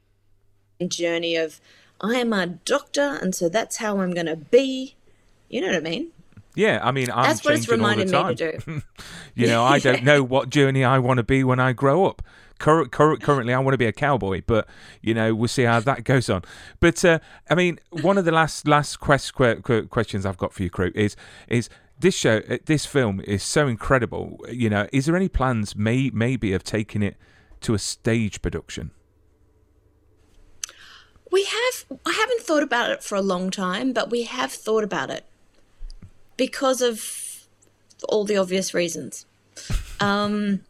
journey 0.88 1.36
of 1.36 1.60
i 2.00 2.14
am 2.24 2.32
a 2.32 2.46
doctor 2.46 3.18
and 3.20 3.34
so 3.34 3.50
that's 3.50 3.78
how 3.78 4.00
i'm 4.00 4.14
going 4.14 4.32
to 4.38 4.42
be. 4.58 4.96
You 5.50 5.62
know 5.62 5.68
what 5.68 5.78
i 5.78 5.90
mean 5.94 6.12
Yeah, 6.58 6.80
I 6.82 6.92
mean, 6.92 7.12
I'm 7.12 7.24
That's 7.24 7.46
what 7.46 7.54
it's 7.54 7.70
reminded 7.70 8.10
me 8.10 8.36
to 8.36 8.58
do. 8.58 8.82
you 9.36 9.46
know, 9.46 9.64
I 9.64 9.78
don't 9.78 10.04
know 10.04 10.24
what 10.34 10.50
journey 10.50 10.84
I 10.84 10.98
want 10.98 11.18
to 11.18 11.24
be 11.24 11.44
when 11.44 11.60
I 11.60 11.72
grow 11.72 12.08
up. 12.08 12.24
Cur- 12.58 12.88
cur- 12.88 13.18
currently, 13.18 13.54
I 13.54 13.60
want 13.60 13.76
to 13.76 13.78
be 13.78 13.86
a 13.86 13.92
cowboy, 13.92 14.42
but 14.48 14.68
you 15.00 15.14
know, 15.14 15.36
we'll 15.36 15.50
see 15.50 15.64
how 15.64 15.80
that 15.82 16.04
goes 16.04 16.32
on. 16.32 16.42
But 16.80 17.06
uh, 17.06 17.20
I 17.48 17.54
mean, 17.54 17.78
one 17.92 18.18
of 18.18 18.26
the 18.26 18.32
last 18.32 18.68
last 18.68 19.00
quest- 19.00 19.36
que- 19.36 19.62
que- 19.62 19.84
questions 19.84 20.26
I've 20.26 20.38
got 20.38 20.52
for 20.52 20.64
you, 20.64 20.72
Krew, 20.72 20.92
is 20.96 21.16
is 21.48 21.70
this 22.00 22.16
show, 22.16 22.42
uh, 22.50 22.58
this 22.66 22.88
film 22.88 23.22
is 23.22 23.44
so 23.44 23.68
incredible. 23.68 24.44
You 24.52 24.72
know, 24.72 24.88
is 24.92 25.06
there 25.06 25.16
any 25.16 25.30
plans, 25.30 25.76
may 25.76 26.10
maybe, 26.10 26.54
of 26.54 26.64
taking 26.64 27.04
it 27.04 27.18
to 27.62 27.76
a 27.76 27.80
stage 27.80 28.42
production? 28.42 28.90
We 31.32 31.44
have, 31.44 32.00
I 32.04 32.14
haven't 32.14 32.42
thought 32.42 32.64
about 32.64 32.90
it 32.90 33.04
for 33.04 33.14
a 33.14 33.22
long 33.22 33.52
time, 33.52 33.94
but 33.94 34.10
we 34.10 34.24
have 34.24 34.52
thought 34.52 34.84
about 34.84 35.12
it 35.12 35.26
because 36.38 36.82
of 36.82 37.48
all 38.08 38.24
the 38.24 38.38
obvious 38.38 38.74
reasons. 38.74 39.26
Um, 40.00 40.62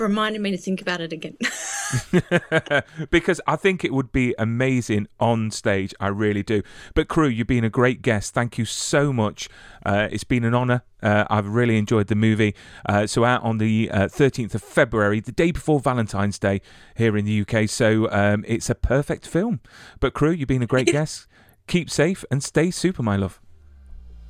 reminded 0.00 0.40
me 0.40 0.50
to 0.50 0.56
think 0.56 0.80
about 0.80 1.00
it 1.00 1.12
again. 1.12 1.36
because 3.10 3.40
I 3.46 3.56
think 3.56 3.84
it 3.84 3.92
would 3.92 4.12
be 4.12 4.34
amazing 4.38 5.08
on 5.18 5.50
stage. 5.50 5.94
I 6.00 6.08
really 6.08 6.42
do. 6.42 6.62
But 6.94 7.08
Krew, 7.08 7.34
you've 7.34 7.46
been 7.46 7.64
a 7.64 7.70
great 7.70 8.02
guest. 8.02 8.34
Thank 8.34 8.58
you 8.58 8.64
so 8.64 9.12
much. 9.12 9.48
Uh, 9.84 10.08
it's 10.10 10.24
been 10.24 10.44
an 10.44 10.54
honour. 10.54 10.82
Uh, 11.02 11.24
I've 11.30 11.48
really 11.48 11.78
enjoyed 11.78 12.08
the 12.08 12.14
movie. 12.14 12.54
Uh, 12.86 13.06
so 13.06 13.24
out 13.24 13.42
on 13.42 13.58
the 13.58 13.90
uh, 13.92 14.06
13th 14.06 14.54
of 14.54 14.62
February, 14.62 15.20
the 15.20 15.32
day 15.32 15.52
before 15.52 15.80
Valentine's 15.80 16.38
Day 16.38 16.60
here 16.96 17.16
in 17.16 17.24
the 17.24 17.40
UK. 17.42 17.68
So 17.68 18.10
um, 18.10 18.44
it's 18.46 18.68
a 18.68 18.74
perfect 18.74 19.26
film. 19.26 19.60
But 20.00 20.12
Krew, 20.14 20.36
you've 20.36 20.48
been 20.48 20.62
a 20.62 20.66
great 20.66 20.86
guest. 20.92 21.27
Keep 21.68 21.90
safe 21.90 22.24
and 22.30 22.42
stay 22.42 22.70
super, 22.70 23.02
my 23.02 23.16
love. 23.16 23.40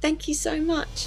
Thank 0.01 0.29
you 0.29 0.35
so 0.35 0.61
much. 0.61 1.07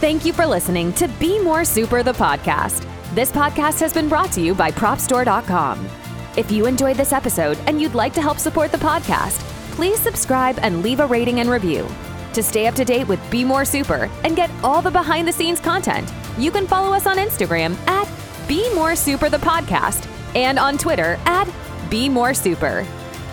Thank 0.00 0.24
you 0.24 0.32
for 0.32 0.46
listening 0.46 0.92
to 0.94 1.08
Be 1.20 1.38
More 1.38 1.64
Super, 1.64 2.02
the 2.02 2.12
podcast. 2.12 2.86
This 3.14 3.30
podcast 3.30 3.80
has 3.80 3.94
been 3.94 4.08
brought 4.08 4.32
to 4.32 4.40
you 4.40 4.54
by 4.54 4.70
PropStore.com. 4.70 5.88
If 6.36 6.50
you 6.50 6.66
enjoyed 6.66 6.96
this 6.96 7.12
episode 7.12 7.58
and 7.66 7.80
you'd 7.80 7.94
like 7.94 8.12
to 8.14 8.20
help 8.20 8.38
support 8.38 8.72
the 8.72 8.78
podcast, 8.78 9.40
please 9.74 9.98
subscribe 10.00 10.58
and 10.60 10.82
leave 10.82 11.00
a 11.00 11.06
rating 11.06 11.40
and 11.40 11.48
review. 11.48 11.88
To 12.34 12.42
stay 12.42 12.66
up 12.66 12.74
to 12.74 12.84
date 12.84 13.08
with 13.08 13.30
Be 13.30 13.44
More 13.44 13.64
Super 13.64 14.10
and 14.24 14.36
get 14.36 14.50
all 14.62 14.82
the 14.82 14.90
behind 14.90 15.26
the 15.26 15.32
scenes 15.32 15.60
content, 15.60 16.12
you 16.36 16.50
can 16.50 16.66
follow 16.66 16.94
us 16.94 17.06
on 17.06 17.16
Instagram 17.16 17.74
at 17.86 18.08
Be 18.48 18.74
More 18.74 18.96
Super, 18.96 19.30
the 19.30 19.38
podcast, 19.38 20.06
and 20.34 20.58
on 20.58 20.76
Twitter 20.76 21.18
at 21.24 21.48
Be 21.88 22.10
More 22.10 22.34
Super. 22.34 22.86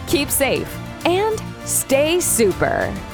Keep 0.08 0.30
safe 0.30 0.74
and 1.06 1.42
stay 1.66 2.20
super. 2.20 3.13